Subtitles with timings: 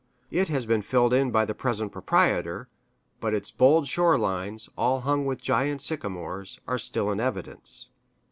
[0.31, 2.67] It has been filled in by the present proprietor,
[3.19, 7.89] but its bold shore lines, all hung with giant sycamores, are still in evidence.